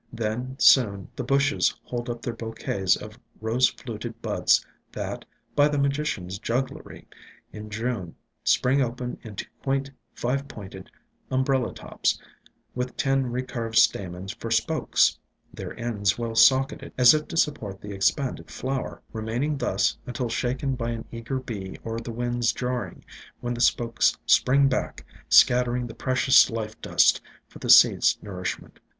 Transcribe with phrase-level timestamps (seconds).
[0.11, 5.77] Then soon the bushes hold up their bouquets of rose fluted buds that, by the
[5.77, 7.07] Magician's jugglery,
[7.53, 10.89] in June spring open into quaint five pointed
[11.29, 12.19] umbrella tops,
[12.73, 15.19] with ten recurved stamens for spokes,
[15.53, 20.73] their ends well socketed as if to support the expanded flower, remaining thus until shaken
[20.73, 23.05] by an eager bee or the wind's jarring,
[23.39, 28.79] when the spokes spring back, scattering the precious life dust for the seed's nourishment.